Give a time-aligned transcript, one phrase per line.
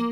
[0.00, 0.08] Hello,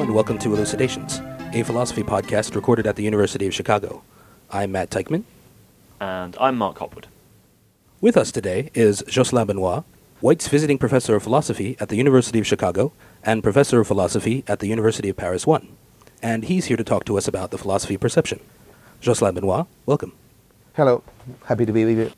[0.00, 1.22] and welcome to Elucidations,
[1.54, 4.02] a philosophy podcast recorded at the University of Chicago.
[4.50, 5.22] I'm Matt Teichman.
[6.00, 7.06] And I'm Mark Hopwood.
[8.02, 9.84] With us today is Jocelyn Benoist,
[10.24, 14.58] White's visiting professor of philosophy at the University of Chicago and professor of philosophy at
[14.58, 15.68] the University of Paris 1.
[16.22, 18.40] And he's here to talk to us about the philosophy of perception.
[19.02, 20.14] Jocelyn Benoist, welcome.
[20.72, 21.02] Hello,
[21.44, 22.12] happy to be with you.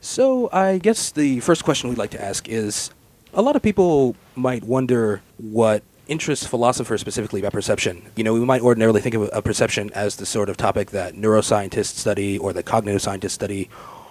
[0.00, 2.90] So, I guess the first question we'd like to ask is
[3.34, 8.10] a lot of people might wonder what interests philosophers specifically about perception.
[8.16, 11.12] You know, we might ordinarily think of a perception as the sort of topic that
[11.12, 13.68] neuroscientists study or that cognitive scientists study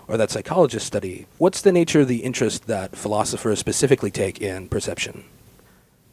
[0.07, 1.25] or that psychologists study.
[1.37, 5.25] What's the nature of the interest that philosophers specifically take in perception?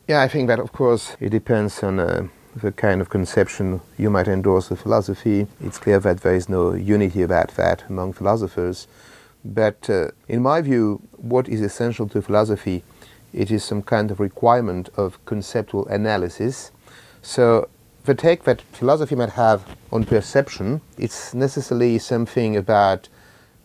[0.09, 4.11] Yeah, I think that, of course, it depends on uh, the kind of conception you
[4.11, 5.47] might endorse with philosophy.
[5.61, 8.89] It's clear that there is no unity about that among philosophers.
[9.45, 12.83] But uh, in my view, what is essential to philosophy
[13.33, 16.71] it is some kind of requirement of conceptual analysis.
[17.23, 17.69] So
[18.05, 23.09] the take that philosophy might have on perception, it's necessarily something about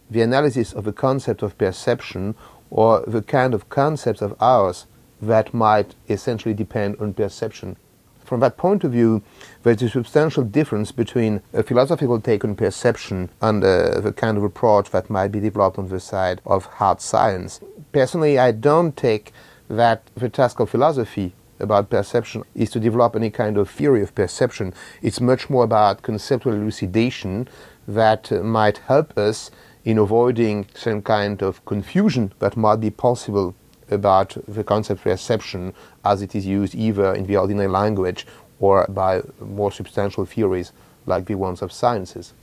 [0.09, 2.36] the analysis of the concept of perception
[2.70, 4.86] or the kind of concepts of ours
[5.22, 7.78] that might essentially depend on perception.
[8.23, 9.22] From that point of view,
[9.64, 14.44] there's a substantial difference between a philosophical take on perception and uh, the kind of
[14.44, 17.59] approach that might be developed on the side of hard science.
[17.92, 19.31] Personally, I don't take
[19.70, 24.14] that the task of philosophy about perception is to develop any kind of theory of
[24.16, 24.73] perception.
[25.02, 27.48] It's much more about conceptual elucidation
[27.88, 29.52] that uh, might help us
[29.86, 33.55] in avoiding some kind of confusion that might be possible
[33.92, 38.25] about the concept perception as it is used either in the ordinary language
[38.59, 40.72] or by more substantial theories
[41.05, 42.33] like the ones of sciences.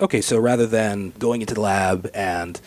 [0.00, 2.60] Okay, so rather than going into the lab and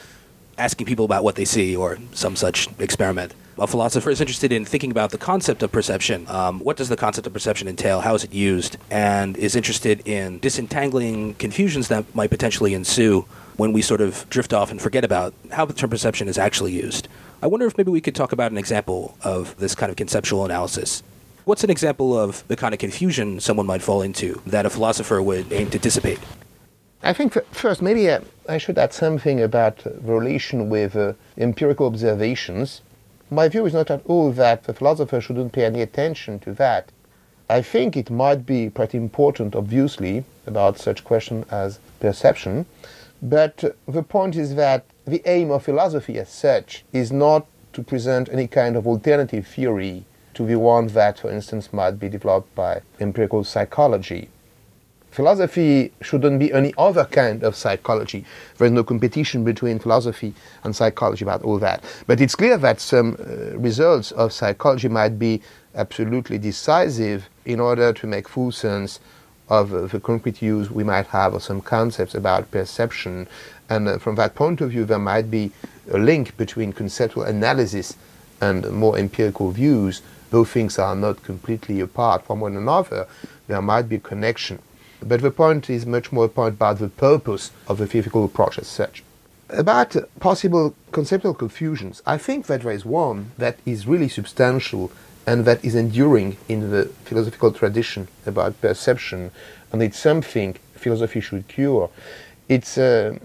[0.57, 4.65] asking people about what they see or some such experiment, a philosopher is interested in
[4.65, 6.27] thinking about the concept of perception.
[6.27, 8.01] Um, what does the concept of perception entail?
[8.01, 8.77] How is it used?
[8.89, 13.25] And is interested in disentangling confusions that might potentially ensue
[13.57, 16.71] when we sort of drift off and forget about how the term perception is actually
[16.71, 17.07] used.
[17.43, 20.45] I wonder if maybe we could talk about an example of this kind of conceptual
[20.45, 21.03] analysis.
[21.45, 25.21] What's an example of the kind of confusion someone might fall into that a philosopher
[25.21, 26.19] would aim to dissipate?
[27.03, 31.87] I think first, maybe uh, I should add something about the relation with uh, empirical
[31.87, 32.81] observations
[33.33, 36.91] my view is not at all that the philosopher shouldn't pay any attention to that.
[37.49, 42.65] I think it might be pretty important, obviously, about such question as perception,
[43.21, 48.29] but the point is that the aim of philosophy as such is not to present
[48.29, 50.05] any kind of alternative theory
[50.35, 54.29] to the one that, for instance, might be developed by empirical psychology
[55.13, 58.25] philosophy shouldn't be any other kind of psychology.
[58.57, 61.83] There is no competition between philosophy and psychology about all that.
[62.07, 65.41] But it's clear that some uh, results of psychology might be
[65.75, 68.99] absolutely decisive in order to make full sense
[69.49, 73.27] of uh, the concrete use we might have of some concepts about perception.
[73.69, 75.51] And uh, from that point of view, there might be
[75.91, 77.95] a link between conceptual analysis
[78.41, 80.01] and more empirical views.
[80.31, 83.05] Though things are not completely apart from one another,
[83.47, 84.59] there might be a connection.
[85.05, 88.57] But the point is much more a point about the purpose of the theoretical approach
[88.57, 89.03] as such.
[89.49, 94.91] About possible conceptual confusions, I think that there is one that is really substantial
[95.27, 99.31] and that is enduring in the philosophical tradition about perception,
[99.71, 101.89] and it's something philosophy should cure.
[102.49, 103.17] It's, uh,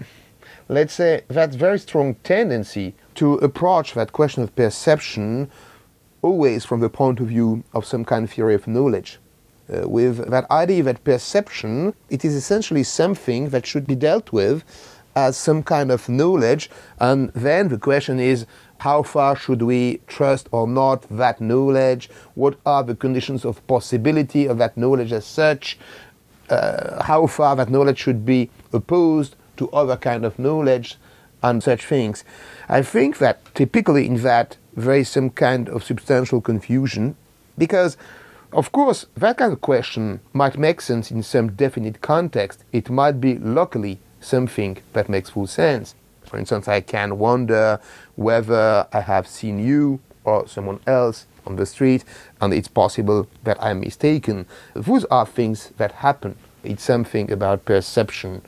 [0.69, 5.49] let's say, that very strong tendency to approach that question of perception
[6.21, 9.19] always from the point of view of some kind of theory of knowledge
[9.71, 14.63] uh, with that idea that perception it is essentially something that should be dealt with
[15.15, 16.69] as some kind of knowledge.
[16.99, 18.45] And then the question is
[18.79, 22.09] how far should we trust or not that knowledge?
[22.35, 25.77] What are the conditions of possibility of that knowledge as such?
[26.49, 30.97] Uh, how far that knowledge should be opposed to other kind of knowledge
[31.43, 32.23] and such things.
[32.67, 37.15] I think that typically in that there is some kind of substantial confusion
[37.57, 37.97] because
[38.51, 42.63] of course, that kind of question might make sense in some definite context.
[42.71, 45.95] It might be locally something that makes full sense.
[46.25, 47.79] For instance, I can wonder
[48.15, 52.03] whether I have seen you or someone else on the street,
[52.41, 54.45] and it's possible that I'm mistaken.
[54.73, 56.35] Those are things that happen.
[56.63, 58.41] It's something about perception.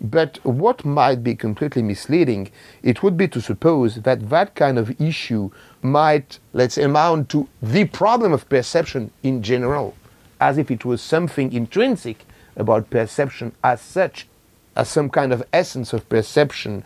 [0.00, 2.50] But what might be completely misleading,
[2.82, 5.50] it would be to suppose that that kind of issue
[5.86, 9.94] might, let's say, amount to the problem of perception in general,
[10.40, 12.24] as if it was something intrinsic
[12.56, 14.26] about perception as such,
[14.74, 16.84] as some kind of essence of perception.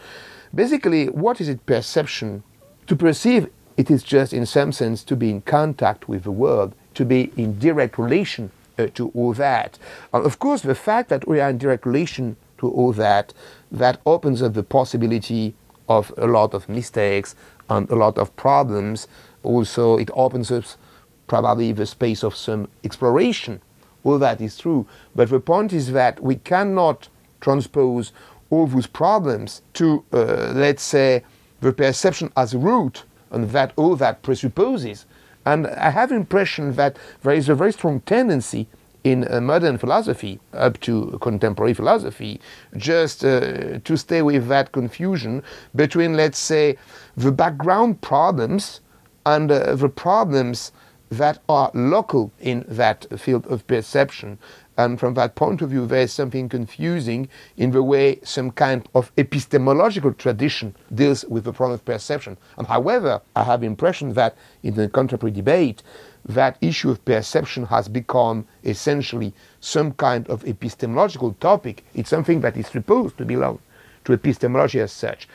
[0.54, 2.42] Basically, what is it perception?
[2.86, 6.74] To perceive, it is just, in some sense, to be in contact with the world,
[6.94, 9.78] to be in direct relation uh, to all that.
[10.12, 13.32] Uh, of course, the fact that we are in direct relation to all that,
[13.70, 15.54] that opens up the possibility
[15.90, 17.34] of a lot of mistakes
[17.68, 19.08] and a lot of problems.
[19.42, 20.64] Also, it opens up
[21.26, 23.60] probably the space of some exploration.
[24.04, 24.86] All that is true.
[25.14, 27.08] But the point is that we cannot
[27.40, 28.12] transpose
[28.50, 31.22] all those problems to, uh, let's say,
[31.60, 35.06] the perception as a root, and that all that presupposes.
[35.44, 38.66] And I have the impression that there is a very strong tendency
[39.04, 42.40] in modern philosophy, up to contemporary philosophy,
[42.76, 45.42] just uh, to stay with that confusion
[45.74, 46.76] between, let's say,
[47.16, 48.80] the background problems
[49.26, 50.72] and uh, the problems
[51.10, 54.38] that are local in that field of perception.
[54.78, 58.88] And from that point of view, there is something confusing in the way some kind
[58.94, 62.38] of epistemological tradition deals with the problem of perception.
[62.56, 65.82] And however, I have the impression that in the contemporary debate,
[66.24, 71.84] that issue of perception has become essentially some kind of epistemological topic.
[71.94, 73.58] It's something that is supposed to belong
[74.04, 75.28] to epistemology as such.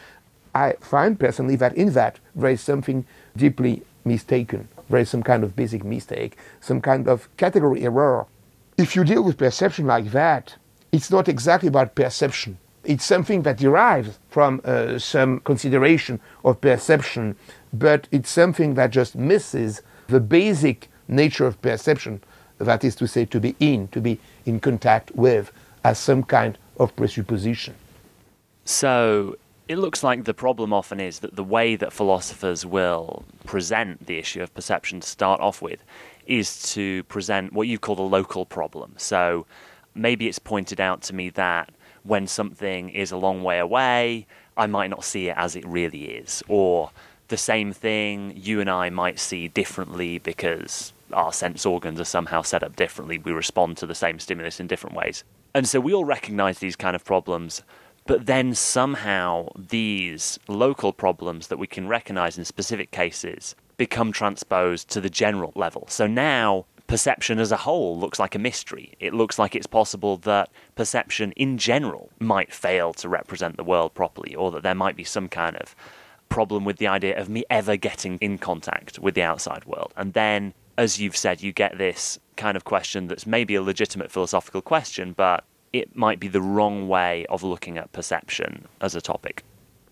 [0.54, 3.06] I find personally that in that there is something
[3.36, 4.70] deeply mistaken.
[4.90, 8.26] There is some kind of basic mistake, some kind of category error.
[8.78, 10.56] If you deal with perception like that,
[10.92, 12.58] it's not exactly about perception.
[12.84, 17.36] It's something that derives from uh, some consideration of perception,
[17.74, 22.22] but it's something that just misses the basic nature of perception,
[22.58, 25.52] that is to say, to be in, to be in contact with,
[25.84, 27.76] as some kind of presupposition.
[28.66, 29.38] So
[29.68, 34.18] it looks like the problem often is that the way that philosophers will present the
[34.18, 35.84] issue of perception to start off with
[36.28, 38.94] is to present what you call the local problem.
[38.98, 39.46] So
[39.94, 41.72] maybe it's pointed out to me that
[42.04, 44.28] when something is a long way away,
[44.58, 46.92] I might not see it as it really is, or
[47.28, 52.42] the same thing you and I might see differently because our sense organs are somehow
[52.42, 53.18] set up differently.
[53.18, 55.24] We respond to the same stimulus in different ways.
[55.54, 57.64] And so we all recognize these kind of problems,
[58.06, 64.90] but then somehow these local problems that we can recognize in specific cases become transposed
[64.90, 65.86] to the general level.
[65.90, 68.94] So now perception as a whole looks like a mystery.
[69.00, 73.94] It looks like it's possible that perception in general might fail to represent the world
[73.94, 75.76] properly, or that there might be some kind of
[76.30, 79.94] problem with the idea of me ever getting in contact with the outside world.
[79.96, 84.12] And then, as you've said, you get this kind of question that's maybe a legitimate
[84.12, 89.02] philosophical question, but it might be the wrong way of looking at perception as a
[89.02, 89.44] topic.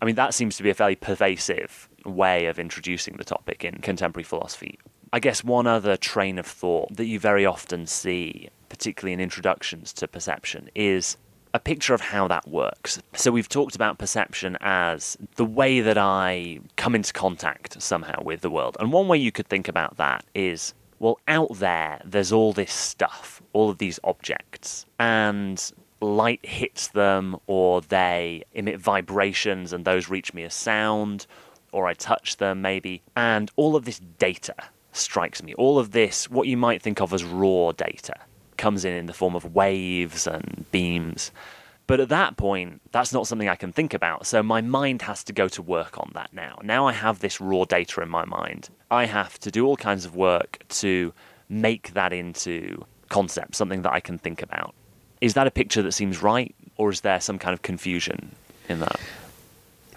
[0.01, 3.75] I mean, that seems to be a fairly pervasive way of introducing the topic in
[3.75, 4.77] contemporary philosophy.
[5.13, 9.93] I guess one other train of thought that you very often see, particularly in introductions
[9.93, 11.17] to perception, is
[11.53, 13.01] a picture of how that works.
[13.13, 18.41] So we've talked about perception as the way that I come into contact somehow with
[18.41, 18.75] the world.
[18.79, 20.73] And one way you could think about that is
[21.03, 27.35] well, out there, there's all this stuff, all of these objects, and light hits them,
[27.45, 31.27] or they emit vibrations, and those reach me as sound,
[31.73, 34.55] or I touch them maybe, and all of this data
[34.93, 35.53] strikes me.
[35.55, 38.15] All of this, what you might think of as raw data
[38.63, 41.31] comes in in the form of waves and beams.
[41.85, 44.25] But at that point, that's not something I can think about.
[44.25, 46.59] So my mind has to go to work on that now.
[46.63, 48.69] Now I have this raw data in my mind.
[48.89, 51.11] I have to do all kinds of work to
[51.49, 54.73] make that into concept, something that I can think about.
[55.19, 58.33] Is that a picture that seems right, or is there some kind of confusion
[58.69, 58.97] in that?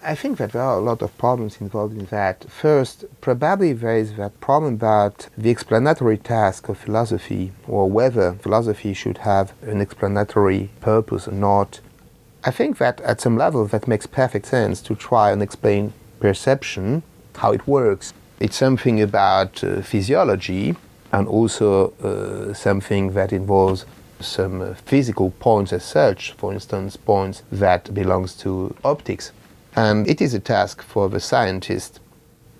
[0.09, 2.49] I think that there are a lot of problems involved in that.
[2.49, 8.95] First, probably there is that problem about the explanatory task of philosophy, or whether philosophy
[8.95, 11.81] should have an explanatory purpose or not.
[12.45, 17.03] I think that at some level that makes perfect sense to try and explain perception,
[17.39, 18.15] how it works.
[18.39, 20.77] It's something about uh, physiology
[21.11, 23.85] and also uh, something that involves
[24.21, 29.33] some uh, physical points as such, for instance, points that belongs to optics.
[29.77, 32.01] And it is a task for the scientist.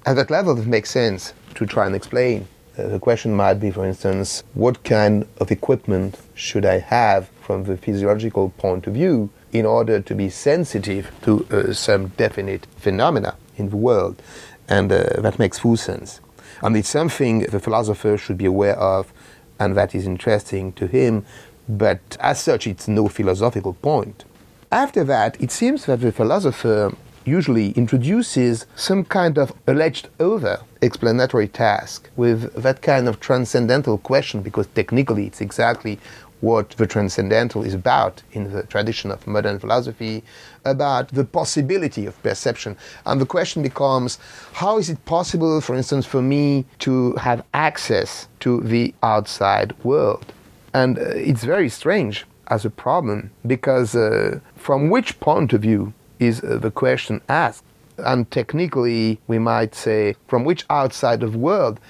[0.05, 2.47] At that level, it makes sense to try and explain.
[2.79, 7.65] Uh, the question might be, for instance, what kind of equipment should I have from
[7.65, 13.37] the physiological point of view in order to be sensitive to uh, some definite phenomena
[13.57, 14.21] in the world?
[14.69, 16.21] And uh, that makes full sense.
[16.63, 19.11] And it's something the philosopher should be aware of,
[19.59, 21.25] and that is interesting to him,
[21.67, 24.25] but as such, it's no philosophical point.
[24.71, 26.93] after that, it seems that the philosopher
[27.27, 34.41] usually introduces some kind of alleged over explanatory task with that kind of transcendental question,
[34.41, 35.99] because technically it's exactly
[36.41, 40.23] what the transcendental is about in the tradition of modern philosophy,
[40.65, 42.77] about the possibility of perception.
[43.07, 44.19] And the question becomes
[44.53, 50.33] how is it possible, for instance, for me to have access to the outside world?
[50.75, 55.95] And uh, it's very strange as a problem because, uh, from which point of view
[56.19, 57.65] is uh, the question asked?
[57.99, 61.81] And technically, we might say, from which outside of world?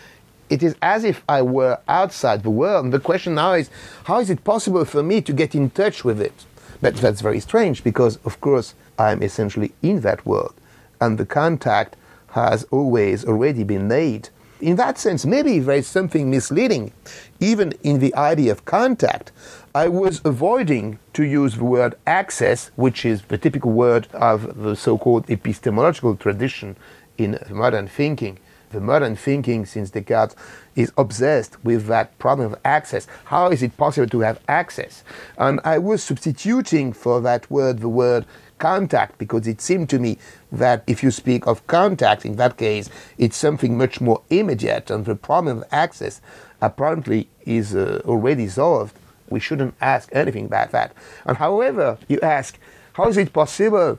[0.48, 2.84] It is as if I were outside the world.
[2.84, 3.68] And the question now is,
[4.04, 6.44] how is it possible for me to get in touch with it?
[6.80, 10.54] But that's very strange because, of course, I'm essentially in that world.
[11.00, 11.96] And the contact
[12.30, 14.28] has always already been made.
[14.60, 16.92] In that sense, maybe there is something misleading,
[17.40, 19.30] even in the idea of contact.
[19.74, 24.74] I was avoiding to use the word access, which is the typical word of the
[24.74, 26.76] so called epistemological tradition
[27.18, 28.38] in modern thinking.
[28.70, 30.34] The modern thinking, since Descartes,
[30.74, 33.06] is obsessed with that problem of access.
[33.24, 35.04] How is it possible to have access?
[35.36, 38.24] And I was substituting for that word the word
[38.58, 40.18] contact because it seemed to me
[40.52, 45.04] that if you speak of contact, in that case, it's something much more immediate, and
[45.04, 46.20] the problem of access
[46.60, 48.96] apparently is uh, already solved.
[49.28, 50.92] We shouldn't ask anything about that.
[51.24, 52.58] And however, you ask,
[52.94, 53.98] how is it possible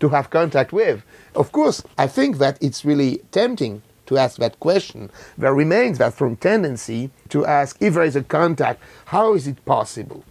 [0.00, 1.02] to have contact with?
[1.34, 5.10] Of course, I think that it's really tempting to ask that question.
[5.38, 9.64] There remains that strong tendency to ask if there is a contact, how is it
[9.64, 10.24] possible?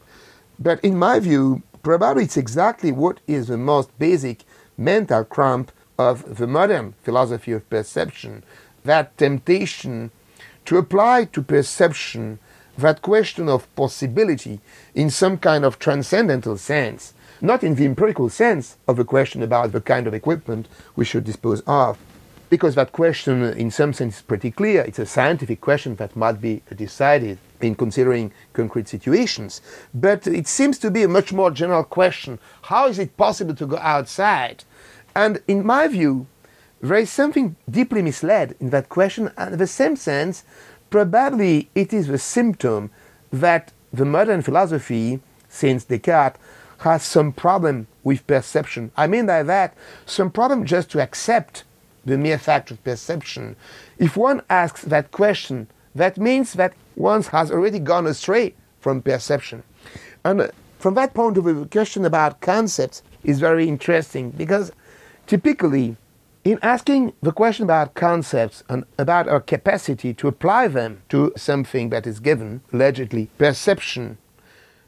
[0.59, 4.43] But in my view, probably it's exactly what is the most basic
[4.77, 8.43] mental cramp of the modern philosophy of perception
[8.83, 10.11] that temptation
[10.65, 12.39] to apply to perception
[12.77, 14.59] that question of possibility
[14.95, 19.71] in some kind of transcendental sense, not in the empirical sense of a question about
[19.71, 21.97] the kind of equipment we should dispose of.
[22.49, 24.81] Because that question, in some sense, is pretty clear.
[24.81, 29.61] It's a scientific question that might be decided in considering concrete situations.
[29.93, 33.65] But it seems to be a much more general question how is it possible to
[33.65, 34.63] go outside?
[35.15, 36.27] And in my view,
[36.81, 40.43] there is something deeply misled in that question, and in the same sense,
[40.89, 42.89] probably it is the symptom
[43.31, 46.37] that the modern philosophy, since Descartes,
[46.79, 48.91] has some problem with perception.
[48.95, 49.75] I mean by that,
[50.05, 51.63] some problem just to accept
[52.05, 53.55] the mere fact of perception.
[53.97, 59.63] If one asks that question, that means that one has already gone astray from perception.
[60.25, 60.47] And uh,
[60.79, 64.71] from that point of view, the question about concepts is very interesting because
[65.25, 65.95] typically,
[66.43, 71.89] in asking the question about concepts and about our capacity to apply them to something
[71.89, 74.17] that is given, allegedly perception,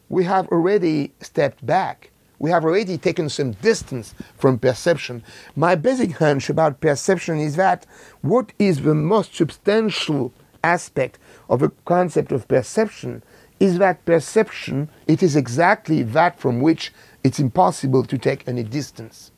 [0.10, 2.12] we have already stepped back.
[2.40, 5.24] We have already taken some distance from perception.
[5.56, 7.86] My basic hunch about perception is that
[8.22, 11.18] what is the most substantial aspect
[11.50, 13.24] of a concept of perception
[13.60, 16.92] is that perception, it is exactly that from which
[17.24, 19.32] it's impossible to take any distance.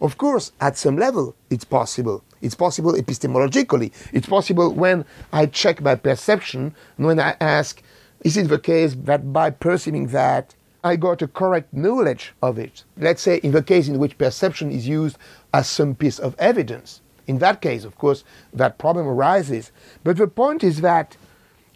[0.00, 2.24] Of course, at some level, it's possible.
[2.40, 3.92] It's possible epistemologically.
[4.12, 7.82] It's possible when I check my perception, and when I ask,
[8.24, 12.84] is it the case that by perceiving that, I got a correct knowledge of it?
[12.96, 15.18] Let's say in the case in which perception is used
[15.52, 17.00] as some piece of evidence.
[17.28, 19.70] In that case, of course, that problem arises.
[20.02, 21.16] But the point is that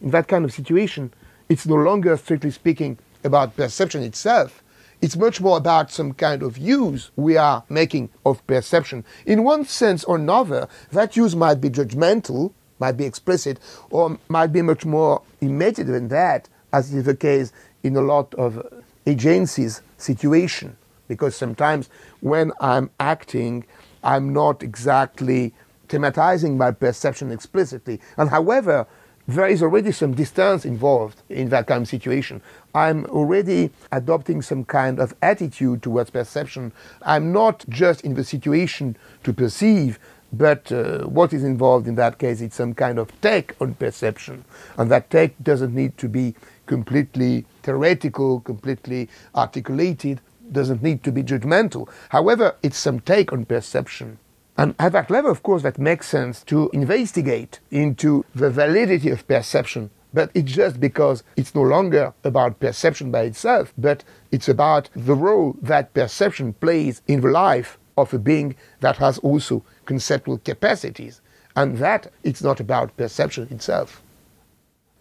[0.00, 1.12] in that kind of situation,
[1.48, 4.62] it's no longer, strictly speaking, about perception itself.
[5.02, 9.04] It's much more about some kind of use we are making of perception.
[9.26, 13.58] In one sense or another, that use might be judgmental, might be explicit,
[13.90, 18.34] or might be much more immediate than that, as is the case in a lot
[18.34, 18.64] of
[19.06, 20.76] agencies situation.
[21.08, 21.90] Because sometimes
[22.20, 23.66] when I'm acting,
[24.02, 25.52] I'm not exactly
[25.88, 28.00] thematizing my perception explicitly.
[28.16, 28.86] And however,
[29.28, 32.42] there is already some distance involved in that kind of situation.
[32.74, 36.72] I'm already adopting some kind of attitude towards perception.
[37.02, 40.00] I'm not just in the situation to perceive,
[40.32, 44.44] but uh, what is involved in that case is some kind of take on perception.
[44.76, 46.34] And that take doesn't need to be
[46.66, 50.20] completely theoretical, completely articulated,
[50.52, 51.88] doesn't need to be judgmental.
[52.10, 54.18] However, it's some take on perception.
[54.56, 59.26] And at that level, of course, that makes sense to investigate into the validity of
[59.26, 59.90] perception.
[60.14, 65.14] But it's just because it's no longer about perception by itself, but it's about the
[65.14, 71.22] role that perception plays in the life of a being that has also conceptual capacities.
[71.56, 74.02] And that it's not about perception itself.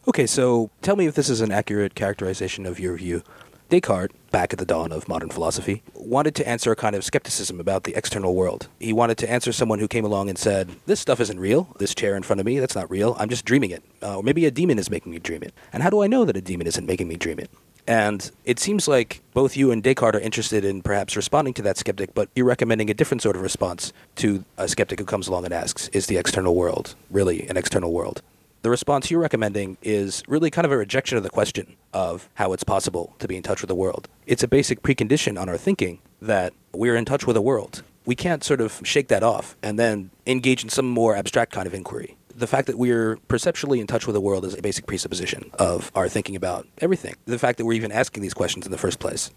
[0.08, 3.22] Okay, so tell me if this is an accurate characterization of your view.
[3.72, 7.58] Descartes, back at the dawn of modern philosophy, wanted to answer a kind of skepticism
[7.58, 8.68] about the external world.
[8.80, 11.74] He wanted to answer someone who came along and said, This stuff isn't real.
[11.80, 13.16] This chair in front of me, that's not real.
[13.18, 13.82] I'm just dreaming it.
[14.04, 15.54] Uh, or maybe a demon is making me dream it.
[15.72, 17.50] And how do I know that a demon isn't making me dream it?
[17.88, 21.78] And it seems like both you and Descartes are interested in perhaps responding to that
[21.78, 25.46] skeptic, but you're recommending a different sort of response to a skeptic who comes along
[25.46, 28.22] and asks, Is the external world really an external world?
[28.62, 32.54] The response you're recommending is really kind of a rejection of the question of how
[32.54, 34.08] it's possible to be in touch with the world.
[34.28, 37.82] It's a basic precondition on our thinking that we're in touch with the world.
[38.06, 41.66] We can't sort of shake that off and then engage in some more abstract kind
[41.66, 42.18] of inquiry.
[42.36, 45.92] The fact that we're perceptually in touch with the world is a basic presupposition of
[45.96, 47.16] our thinking about everything.
[47.26, 49.32] The fact that we're even asking these questions in the first place.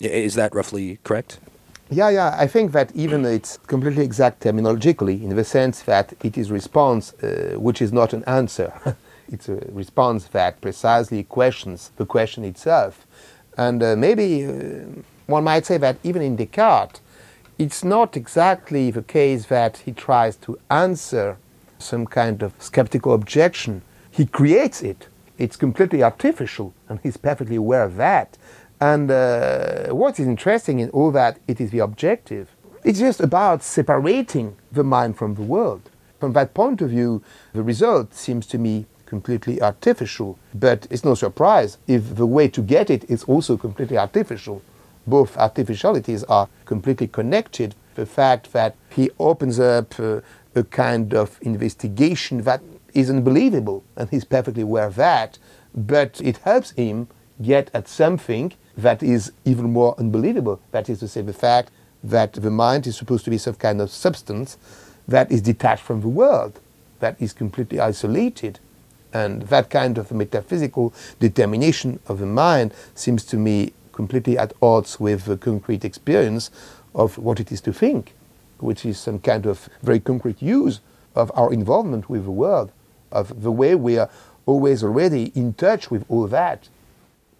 [0.00, 1.38] Is that roughly correct?
[1.90, 2.36] Yeah, yeah.
[2.38, 7.12] I think that even it's completely exact terminologically, in the sense that it is response
[7.14, 8.72] uh, which is not an answer.
[9.32, 13.06] it's a response that precisely questions the question itself.
[13.56, 17.00] And uh, maybe uh, one might say that even in Descartes,
[17.58, 21.36] it's not exactly the case that he tries to answer
[21.78, 23.82] some kind of skeptical objection.
[24.10, 25.08] He creates it.
[25.38, 28.38] It's completely artificial, and he's perfectly aware of that.
[28.80, 32.50] And uh, what is interesting in all that, it is the objective.
[32.84, 35.90] It's just about separating the mind from the world.
[36.20, 40.38] From that point of view, the result seems to me completely artificial.
[40.54, 44.62] But it's no surprise if the way to get it is also completely artificial.
[45.06, 47.74] Both artificialities are completely connected.
[47.94, 50.20] The fact that he opens up uh,
[50.54, 52.62] a kind of investigation that
[52.92, 55.38] is unbelievable, and he's perfectly aware of that,
[55.74, 57.08] but it helps him
[57.44, 60.60] get at something that is even more unbelievable.
[60.70, 61.70] That is to say, the fact
[62.02, 64.58] that the mind is supposed to be some kind of substance
[65.06, 66.60] that is detached from the world,
[67.00, 68.58] that is completely isolated.
[69.12, 74.98] And that kind of metaphysical determination of the mind seems to me completely at odds
[74.98, 76.50] with the concrete experience
[76.94, 78.12] of what it is to think,
[78.58, 80.80] which is some kind of very concrete use
[81.14, 82.72] of our involvement with the world,
[83.12, 84.10] of the way we are
[84.46, 86.68] always already in touch with all that.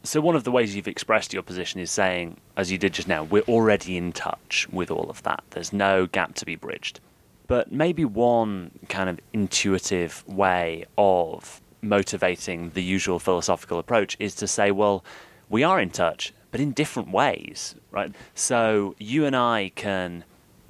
[0.06, 3.08] So, one of the ways you've expressed your position is saying, as you did just
[3.08, 5.42] now, we're already in touch with all of that.
[5.50, 7.00] There's no gap to be bridged.
[7.46, 14.46] But maybe one kind of intuitive way of motivating the usual philosophical approach is to
[14.46, 15.02] say, well,
[15.48, 18.14] we are in touch, but in different ways, right?
[18.34, 20.24] So, you and I can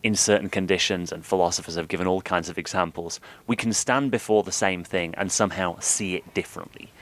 [0.04, 3.18] in certain conditions, and philosophers have given all kinds of examples,
[3.48, 6.92] we can stand before the same thing and somehow see it differently.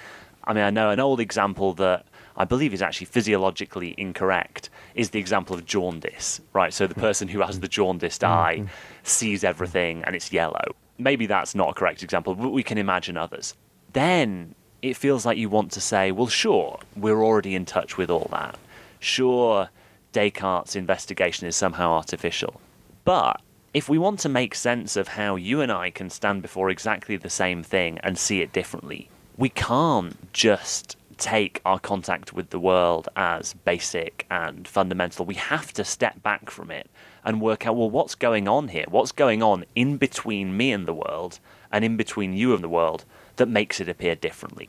[0.45, 5.11] I mean, I know an old example that I believe is actually physiologically incorrect, is
[5.11, 6.73] the example of jaundice, right?
[6.73, 8.65] So the person who has the jaundiced Mm-hmm.
[8.67, 8.71] eye
[9.03, 10.75] sees everything and it's yellow.
[10.99, 13.55] Maybe that's not a correct example, but we can imagine others.
[13.93, 18.11] Then it feels like you want to say, well, sure, we're already in touch with
[18.11, 18.59] all that.
[19.01, 19.69] Sure,
[20.13, 22.61] Descartes' investigation is somehow artificial.
[23.05, 23.41] But
[23.75, 27.17] if we want to make sense of how you and I can stand before exactly
[27.17, 32.59] the same thing and see it differently, we can't just take our contact with the
[32.59, 35.25] world as basic and fundamental.
[35.25, 36.89] We have to step back from it
[37.25, 38.87] and work out well, what's going on here?
[38.89, 41.39] What's going on in between me and the world
[41.71, 43.05] and in between you and the world
[43.37, 44.69] that makes it appear differently?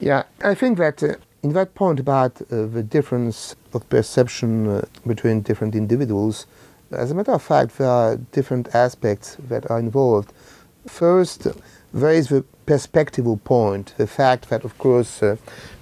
[0.00, 4.84] Yeah, I think that uh, in that point about uh, the difference of perception uh,
[5.06, 6.46] between different individuals,
[6.90, 10.32] as a matter of fact, there are different aspects that are involved.
[10.86, 11.46] First,
[11.92, 15.36] there is the perspectival point, the fact that, of course, uh,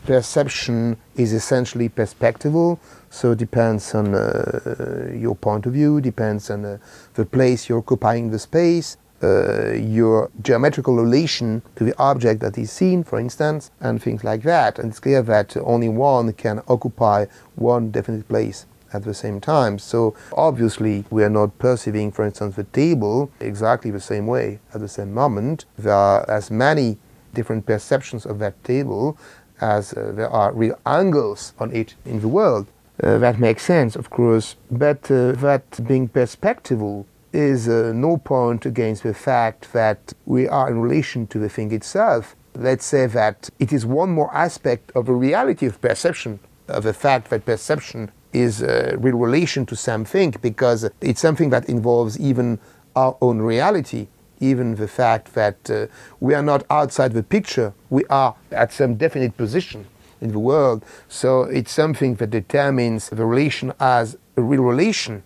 [0.04, 2.78] perception is essentially perspectival,
[3.10, 6.78] so it depends on uh, your point of view, depends on uh,
[7.14, 12.72] the place you're occupying the space, uh, your geometrical relation to the object that is
[12.72, 14.78] seen, for instance, and things like that.
[14.78, 19.78] And it's clear that only one can occupy one definite place at the same time.
[19.78, 24.80] So obviously, we are not perceiving, for instance, the table exactly the same way at
[24.80, 25.64] the same moment.
[25.78, 26.98] There are as many
[27.34, 29.16] different perceptions of that table
[29.60, 32.66] as uh, there are real angles on it in the world.
[33.02, 38.66] Uh, that makes sense, of course, but uh, that being perspectival is uh, no point
[38.66, 42.36] against the fact that we are in relation to the thing itself.
[42.54, 46.92] Let's say that it is one more aspect of the reality of perception, of the
[46.92, 52.58] fact that perception is a real relation to something, because it's something that involves even
[52.94, 54.06] our own reality,
[54.40, 55.86] even the fact that uh,
[56.20, 59.86] we are not outside the picture, we are at some definite position
[60.20, 60.84] in the world.
[61.08, 65.22] So it's something that determines the relation as a real relation.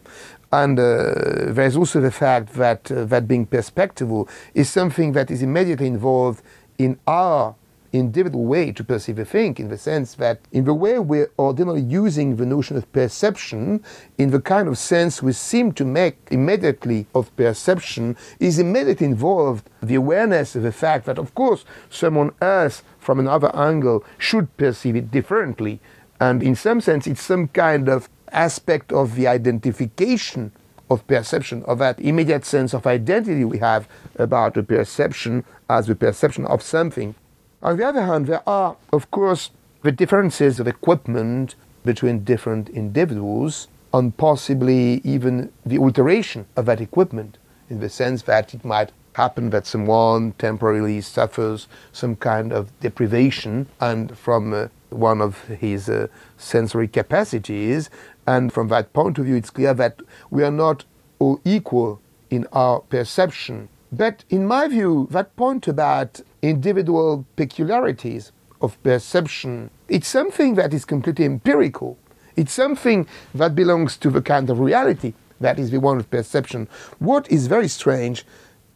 [0.52, 5.42] And uh, there's also the fact that uh, that being perspectival is something that is
[5.42, 6.42] immediately involved
[6.78, 7.54] in our
[7.92, 11.82] individual way to perceive a thing, in the sense that, in the way we're ordinarily
[11.82, 13.82] using the notion of perception,
[14.18, 19.68] in the kind of sense we seem to make immediately of perception, is immediately involved
[19.82, 24.96] the awareness of the fact that, of course, someone else from another angle should perceive
[24.96, 25.80] it differently.
[26.20, 30.52] And in some sense, it's some kind of aspect of the identification
[30.88, 35.94] of perception, of that immediate sense of identity we have about a perception as the
[35.94, 37.14] perception of something.
[37.62, 39.50] On the other hand, there are, of course,
[39.82, 47.38] the differences of equipment between different individuals, and possibly even the alteration of that equipment,
[47.70, 53.66] in the sense that it might happen that someone temporarily suffers some kind of deprivation
[53.80, 57.88] and from uh, one of his uh, sensory capacities.
[58.26, 60.84] And from that point of view, it's clear that we are not
[61.18, 63.70] all equal in our perception.
[63.92, 70.84] But in my view, that point about individual peculiarities of perception, it's something that is
[70.84, 71.96] completely empirical.
[72.36, 76.68] It's something that belongs to the kind of reality that is the one of perception.
[76.98, 78.24] What is very strange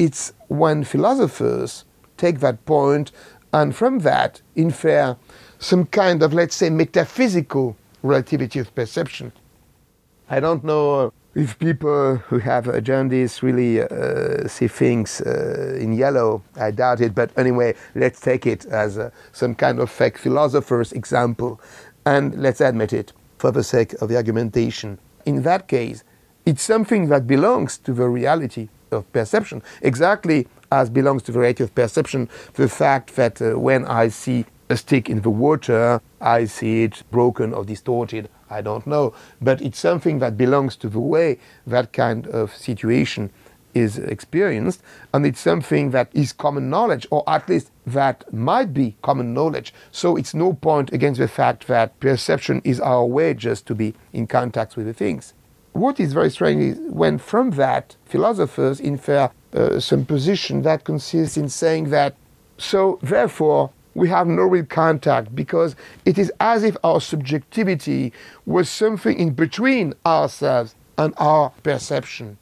[0.00, 1.84] it's when philosophers
[2.16, 3.12] take that point
[3.52, 5.14] and from that infer
[5.58, 9.30] some kind of, let's say, metaphysical relativity of perception.
[10.30, 15.76] I don't know uh, if people who have a jaundice really uh, see things uh,
[15.78, 16.42] in yellow.
[16.56, 20.92] I doubt it, but anyway, let's take it as uh, some kind of fake philosopher's
[20.92, 21.60] example
[22.04, 24.98] and let's admit it for the sake of the argumentation.
[25.24, 26.02] In that case,
[26.46, 31.62] it's something that belongs to the reality of perception, exactly as belongs to the reality
[31.62, 36.44] of perception the fact that uh, when I see a stick in the water, I
[36.46, 38.28] see it broken or distorted.
[38.50, 39.14] I don't know.
[39.40, 43.30] But it's something that belongs to the way that kind of situation
[43.72, 44.82] is experienced,
[45.14, 49.72] and it's something that is common knowledge, or at least that might be common knowledge.
[49.92, 53.94] So it's no point against the fact that perception is our way just to be
[54.12, 55.34] in contact with the things.
[55.72, 61.36] What is very strange is when from that philosophers infer uh, some position that consists
[61.36, 62.16] in saying that
[62.58, 68.12] so therefore we have no real contact because it is as if our subjectivity
[68.46, 72.38] was something in between ourselves and our perception.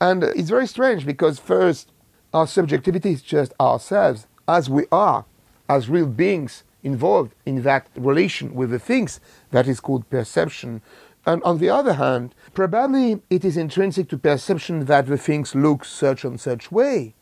[0.00, 1.90] And it's very strange because first
[2.32, 5.24] our subjectivity is just ourselves as we are,
[5.68, 10.82] as real beings involved in that relation with the things that is called perception.
[11.26, 15.84] And on the other hand, probably it is intrinsic to perception that the things look
[15.84, 17.14] such and such way.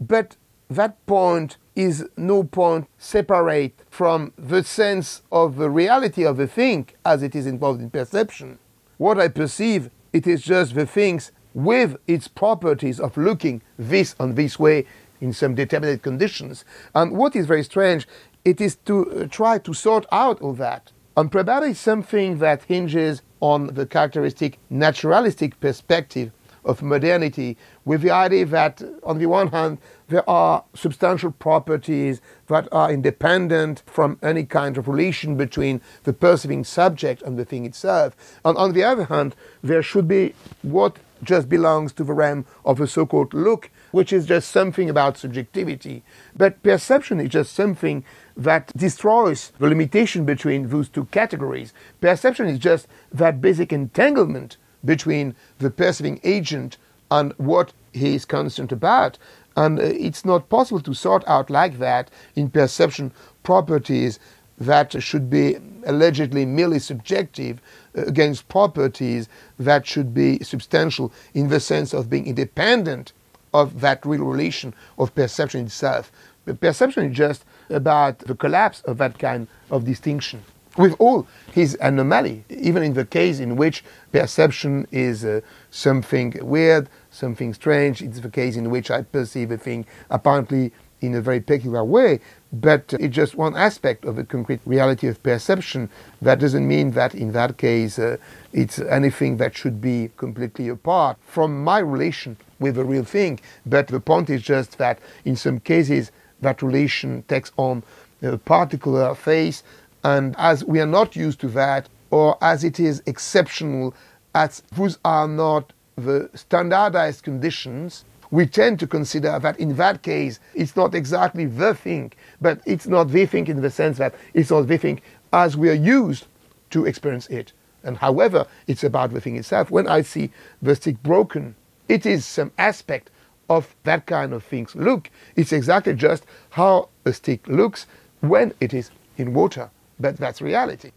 [0.00, 0.36] But
[0.70, 6.88] that point is no point separate from the sense of the reality of the thing
[7.04, 8.58] as it is involved in perception.
[8.98, 14.36] What I perceive, it is just the things with its properties of looking this and
[14.36, 14.86] this way
[15.20, 16.64] in some determinate conditions.
[16.94, 18.06] And what is very strange,
[18.44, 20.92] it is to uh, try to sort out all that.
[21.16, 26.30] And probably something that hinges on the characteristic naturalistic perspective
[26.64, 32.68] of modernity, with the idea that, on the one hand, there are substantial properties that
[32.72, 38.16] are independent from any kind of relation between the perceiving subject and the thing itself.
[38.44, 42.80] And on the other hand, there should be what just belongs to the realm of
[42.80, 46.02] a so called look, which is just something about subjectivity.
[46.36, 48.04] But perception is just something
[48.36, 51.74] that destroys the limitation between those two categories.
[52.00, 56.76] Perception is just that basic entanglement between the perceiving agent
[57.10, 59.18] and what he is concerned about.
[59.56, 63.12] And uh, it's not possible to sort out like that in perception
[63.42, 64.18] properties
[64.58, 67.60] that should be allegedly merely subjective
[67.96, 73.12] uh, against properties that should be substantial in the sense of being independent
[73.52, 76.12] of that real relation of perception itself.
[76.44, 80.44] But perception is just about the collapse of that kind of distinction.
[80.80, 86.88] With all his anomaly, even in the case in which perception is uh, something weird,
[87.10, 91.40] something strange, it's the case in which I perceive a thing apparently in a very
[91.40, 95.90] peculiar way, but it's just one aspect of the concrete reality of perception.
[96.22, 98.16] That doesn't mean that in that case uh,
[98.54, 103.38] it's anything that should be completely apart from my relation with the real thing.
[103.66, 107.82] But the point is just that in some cases that relation takes on
[108.22, 109.62] a particular face,
[110.02, 113.94] and as we are not used to that, or as it is exceptional,
[114.34, 120.38] as those are not the standardized conditions, we tend to consider that in that case
[120.54, 124.50] it's not exactly the thing, but it's not the thing in the sense that it's
[124.50, 125.00] not the thing
[125.32, 126.26] as we are used
[126.70, 127.52] to experience it.
[127.82, 129.70] And however, it's about the thing itself.
[129.70, 130.30] When I see
[130.62, 131.56] the stick broken,
[131.88, 133.10] it is some aspect
[133.48, 135.10] of that kind of things look.
[135.34, 137.86] It's exactly just how a stick looks
[138.20, 139.70] when it is in water.
[140.00, 140.92] But that's reality.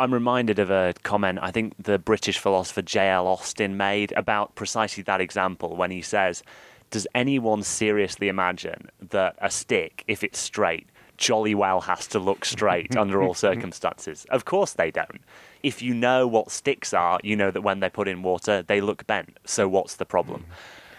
[0.00, 3.26] I'm reminded of a comment I think the British philosopher J.L.
[3.26, 6.42] Austin made about precisely that example when he says,
[6.90, 12.46] Does anyone seriously imagine that a stick, if it's straight, jolly well has to look
[12.46, 14.24] straight under all circumstances?
[14.30, 15.20] Of course they don't.
[15.62, 18.80] If you know what sticks are, you know that when they're put in water, they
[18.80, 19.36] look bent.
[19.44, 20.46] So what's the problem?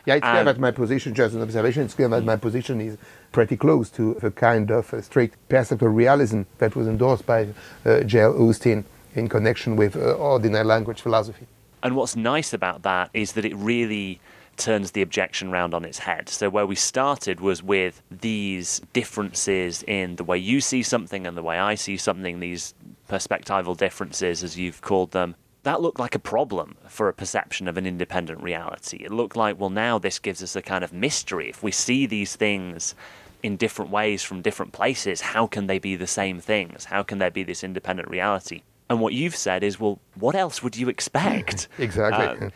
[0.06, 2.97] Yeah, it's clear that my position, just an observation, it's clear that my position is
[3.32, 7.48] pretty close to the kind of strict perceptual realism that was endorsed by
[7.86, 8.41] uh, J.L.
[8.41, 11.48] Austin in connection with uh, ordinary language philosophy.
[11.84, 14.20] And what's nice about that is that it really
[14.58, 16.30] turns the objection round on its head.
[16.30, 21.36] So, where we started was with these differences in the way you see something and
[21.36, 22.74] the way I see something, these
[23.10, 25.36] perspectival differences, as you've called them.
[25.63, 28.98] That looked like a problem for a perception of an independent reality.
[29.04, 31.50] It looked like, well, now this gives us a kind of mystery.
[31.50, 32.96] If we see these things
[33.43, 36.86] in different ways from different places, how can they be the same things?
[36.86, 38.63] How can there be this independent reality?
[38.89, 41.67] And what you've said is, well, what else would you expect?
[41.77, 42.47] exactly.
[42.47, 42.49] Uh,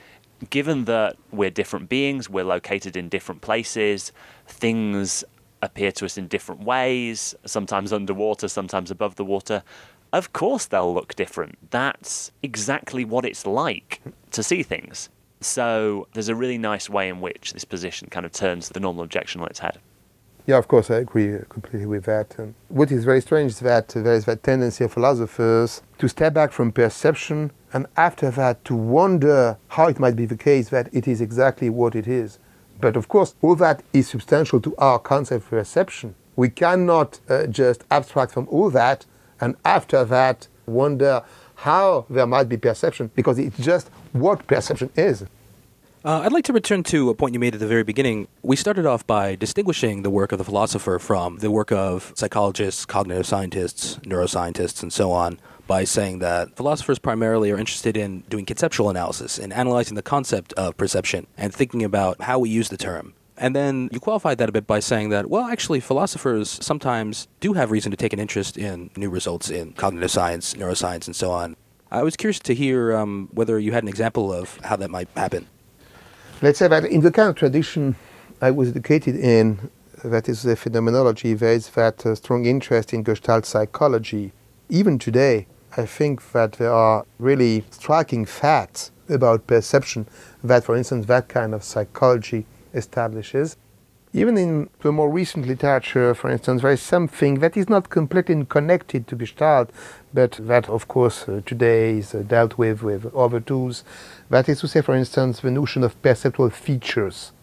[0.50, 4.12] given that we're different beings, we're located in different places,
[4.48, 5.24] things
[5.62, 9.64] appear to us in different ways, sometimes underwater, sometimes above the water.
[10.14, 11.58] Of course, they'll look different.
[11.72, 15.10] That's exactly what it's like to see things.
[15.42, 19.04] So, there's a really nice way in which this position kind of turns the normal
[19.04, 19.80] objection on its head.
[20.48, 22.38] Yeah, of course, I agree completely with that.
[22.38, 26.36] And what is very strange is that there is that tendency of philosophers to step
[26.36, 30.94] back from perception and after that to wonder how it might be the case that
[30.94, 32.38] it is exactly what it is.
[32.80, 36.14] But of course, all that is substantial to our concept of perception.
[36.36, 39.06] We cannot uh, just abstract from all that
[39.42, 41.24] and after that wonder
[41.56, 45.26] how there might be perception because it's just what perception is.
[46.06, 48.28] Uh, I'd like to return to a point you made at the very beginning.
[48.44, 52.86] We started off by distinguishing the work of the philosopher from the work of psychologists,
[52.86, 58.46] cognitive scientists, neuroscientists, and so on by saying that philosophers primarily are interested in doing
[58.46, 62.78] conceptual analysis and analyzing the concept of perception and thinking about how we use the
[62.78, 63.16] term.
[63.36, 67.54] And then you qualified that a bit by saying that, well, actually, philosophers sometimes do
[67.54, 71.32] have reason to take an interest in new results in cognitive science, neuroscience, and so
[71.32, 71.56] on.
[71.90, 75.10] I was curious to hear um, whether you had an example of how that might
[75.16, 75.48] happen.
[76.42, 77.96] Let's say that in the kind of tradition
[78.42, 79.70] I was educated in,
[80.04, 84.34] that is the phenomenology, there is that uh, strong interest in Gestalt psychology.
[84.70, 90.08] Even today, I think that there are really striking facts about perception
[90.44, 93.56] that, for instance, that kind of psychology establishes.
[94.12, 98.46] Even in the more recent literature, for instance, there is something that is not completely
[98.46, 99.70] connected to Gestalt,
[100.16, 103.84] but that, of course, uh, today is uh, dealt with with other tools.
[104.30, 107.34] That is to say, for instance, the notion of perceptual features.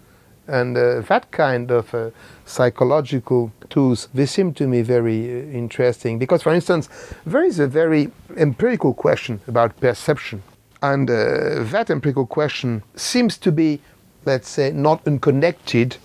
[0.48, 2.11] And uh, that kind of uh,
[2.46, 6.88] psychological tools, they seem to me very uh, interesting because, for instance,
[7.26, 10.42] there is a very empirical question about perception.
[10.80, 13.80] And uh, that empirical question seems to be,
[14.24, 15.98] let's say, not unconnected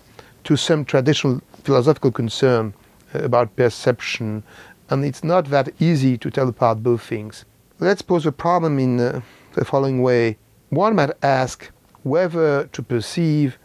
[0.44, 2.74] to some traditional philosophical concern
[3.14, 4.42] about perception,
[4.90, 7.44] and it's not that easy to tell apart both things.
[7.78, 9.20] Let's pose a problem in uh,
[9.54, 10.36] the following way.
[10.70, 11.70] One might ask
[12.02, 13.58] whether to perceive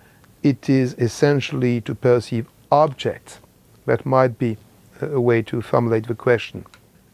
[0.44, 3.40] it is essentially to perceive objects.
[3.86, 4.58] That might be
[5.02, 6.66] a way to formulate the question.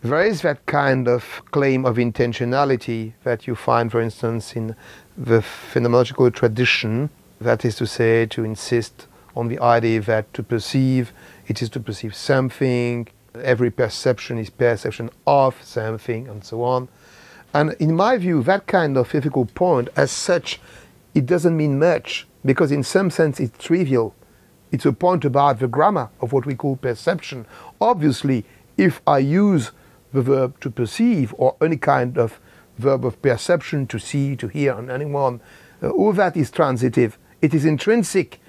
[0.01, 4.75] There is that kind of claim of intentionality that you find, for instance, in
[5.17, 7.09] the phenomenological tradition,
[7.41, 11.11] that is to say, to insist on the idea that to perceive,
[11.47, 16.87] it is to perceive something, every perception is perception of something, and so on.
[17.53, 20.59] And in my view, that kind of ethical point, as such,
[21.15, 24.13] it doesn't mean much, because in some sense it's trivial.
[24.71, 27.47] It's a point about the grammar of what we call perception.
[27.81, 28.45] Obviously,
[28.77, 29.71] if I use
[30.13, 32.39] the verb to perceive or any kind of
[32.77, 35.41] verb of perception, to see, to hear, and anyone,
[35.81, 37.17] uh, all that is transitive.
[37.41, 38.39] It is intrinsic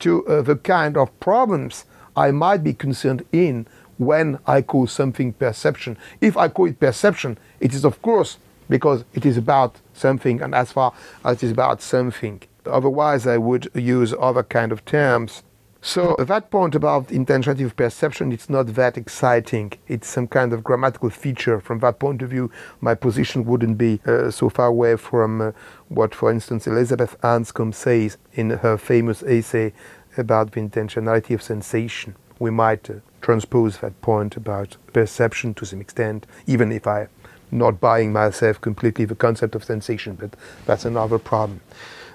[0.00, 1.84] to uh, the kind of problems
[2.16, 3.66] I might be concerned in
[4.00, 5.98] when I call something perception.
[6.22, 8.38] If I call it perception, it is of course
[8.70, 12.40] because it is about something and as far as it is about something.
[12.64, 15.42] Otherwise, I would use other kind of terms.
[15.82, 19.72] So that point about intentionality of perception, it's not that exciting.
[19.86, 21.60] It's some kind of grammatical feature.
[21.60, 25.52] From that point of view, my position wouldn't be uh, so far away from uh,
[25.88, 29.72] what, for instance, Elizabeth Anscombe says in her famous essay
[30.16, 32.14] about the intentionality of sensation.
[32.38, 37.08] We might uh, transpose that point about perception to some extent, even if I'm
[37.50, 40.34] not buying myself completely the concept of sensation, but
[40.66, 41.60] that's another problem.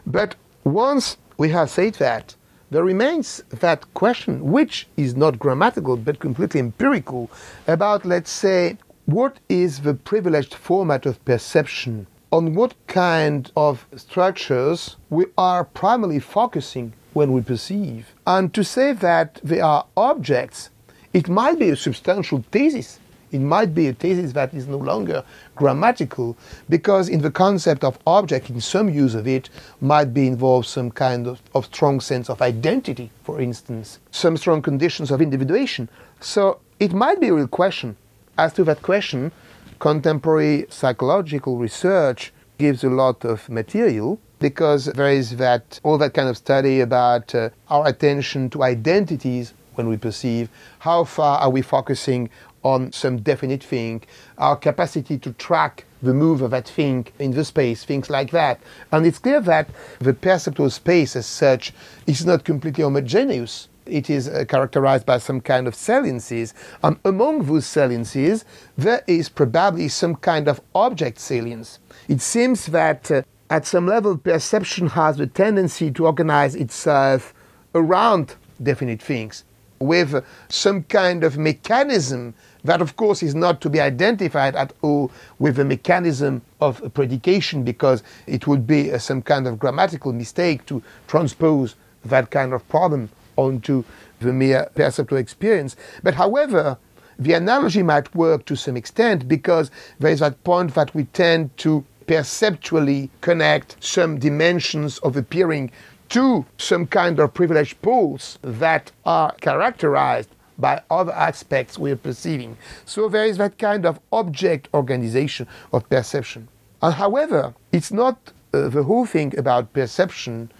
[0.05, 2.35] But once we have said that,
[2.71, 7.29] there remains that question, which is not grammatical but completely empirical,
[7.67, 12.07] about, let's say, what is the privileged format of perception?
[12.31, 18.13] On what kind of structures we are primarily focusing when we perceive?
[18.25, 20.71] And to say that they are objects,
[21.15, 22.99] it might be a substantial thesis
[23.31, 25.23] it might be a thesis that is no longer
[25.55, 26.37] grammatical
[26.69, 29.49] because in the concept of object, in some use of it,
[29.81, 34.61] might be involved some kind of, of strong sense of identity, for instance, some strong
[34.61, 35.89] conditions of individuation.
[36.21, 37.97] So it might be a real question.
[38.37, 39.33] As to that question,
[39.79, 46.29] contemporary psychological research gives a lot of material because there is that all that kind
[46.29, 51.61] of study about uh, our attention to identities when we perceive how far are we
[51.61, 52.29] focusing
[52.65, 54.01] on some definite thing,
[54.39, 58.59] our capacity to track the move of that thing in the space, things like that.
[58.91, 61.73] And it's clear that the perceptual space as such
[62.07, 63.69] is not completely homogeneous.
[63.85, 66.55] It is uh, characterized by some kind of saliencies.
[66.83, 68.43] And among those saliencies,
[68.75, 71.77] there is probably some kind of object salience.
[72.07, 77.31] It seems that uh, at some level, perception has the tendency to organize itself
[77.75, 79.43] around definite things
[79.79, 82.33] with some kind of mechanism
[82.63, 87.63] that, of course, is not to be identified at all with the mechanism of predication
[87.63, 92.67] because it would be uh, some kind of grammatical mistake to transpose that kind of
[92.69, 93.83] problem onto
[94.19, 95.75] the mere perceptual experience.
[96.03, 96.77] But however,
[97.17, 101.55] the analogy might work to some extent because there is that point that we tend
[101.57, 105.71] to perceptually connect some dimensions of appearing
[106.09, 112.57] to some kind of privileged poles that are characterized by other aspects we are perceiving.
[112.85, 116.47] So there is that kind of object organization of perception.
[116.81, 118.17] And however, it's not
[118.53, 120.51] uh, the whole thing about perception.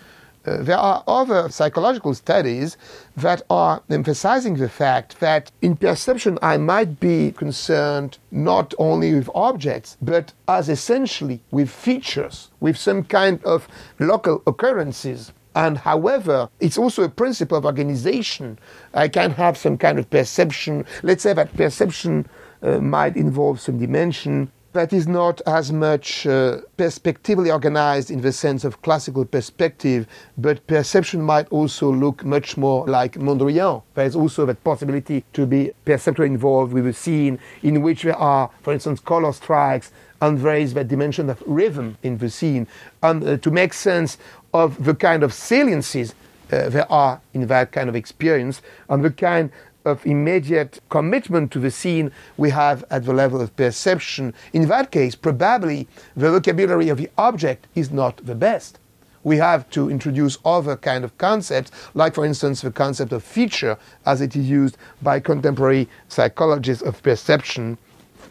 [0.46, 2.78] There are other psychological studies
[3.18, 9.30] that are emphasizing the fact that in perception I might be concerned not only with
[9.34, 13.68] objects, but as essentially with features, with some kind of
[14.00, 18.60] local occurrences and however, it's also a principle of organization.
[18.94, 20.86] I can have some kind of perception.
[21.02, 22.28] Let's say that perception
[22.62, 28.32] uh, might involve some dimension that is not as much uh, perspectively organized in the
[28.32, 30.06] sense of classical perspective,
[30.38, 33.82] but perception might also look much more like Mondrian.
[33.94, 38.18] There is also that possibility to be perceptually involved with a scene in which there
[38.18, 42.68] are, for instance, color strikes, and there is that dimension of rhythm in the scene.
[43.02, 44.18] And uh, to make sense
[44.54, 46.14] of the kind of saliencies
[46.52, 49.52] uh, there are in that kind of experience and the kind
[49.86, 54.34] of immediate commitment to the scene we have at the level of perception.
[54.54, 58.80] In that case, probably the vocabulary of the object is not the best.
[59.24, 63.78] We have to introduce other kind of concepts, like for instance the concept of feature
[64.06, 67.78] as it is used by contemporary psychologists of perception.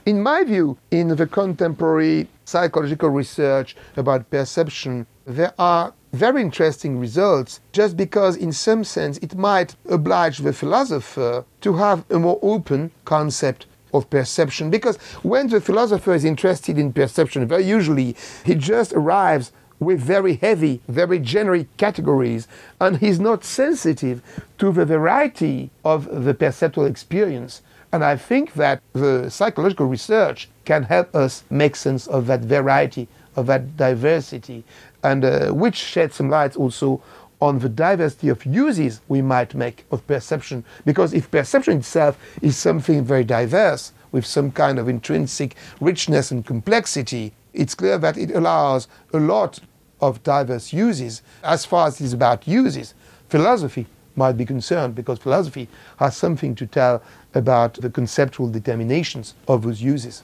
[0.06, 7.60] In my view, in the contemporary psychological research about perception, there are very interesting results
[7.72, 12.90] just because, in some sense, it might oblige the philosopher to have a more open
[13.06, 13.64] concept
[13.94, 14.68] of perception.
[14.68, 18.14] Because when the philosopher is interested in perception, very usually
[18.44, 22.46] he just arrives with very heavy, very generic categories,
[22.78, 24.20] and he's not sensitive
[24.58, 27.62] to the variety of the perceptual experience.
[27.94, 33.06] And I think that the psychological research can help us make sense of that variety,
[33.36, 34.64] of that diversity
[35.04, 37.00] and uh, which shed some light also
[37.40, 40.64] on the diversity of uses we might make of perception.
[40.84, 46.44] Because if perception itself is something very diverse, with some kind of intrinsic richness and
[46.44, 49.60] complexity, it's clear that it allows a lot
[50.00, 51.22] of diverse uses.
[51.44, 52.92] As far as it is about uses,
[53.28, 57.02] philosophy might be concerned because philosophy has something to tell
[57.34, 60.22] about the conceptual determinations of those uses.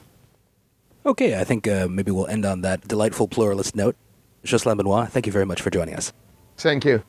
[1.05, 3.95] Okay, I think uh, maybe we'll end on that delightful pluralist note.
[4.43, 6.13] Jocelyn Benoist, thank you very much for joining us.
[6.57, 7.03] Thank you.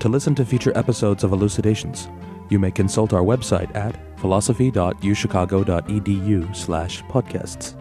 [0.00, 2.08] To listen to future episodes of Elucidations,
[2.50, 7.74] you may consult our website at philosophy.uchicago.edu slash podcasts.